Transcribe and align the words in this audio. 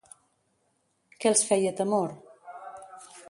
Què 1.19 1.29
els 1.33 1.45
feia 1.49 1.75
temor? 1.81 2.17